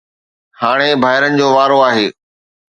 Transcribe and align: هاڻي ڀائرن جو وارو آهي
هاڻي 0.61 0.89
ڀائرن 1.03 1.31
جو 1.39 1.47
وارو 1.55 1.77
آهي 1.89 2.07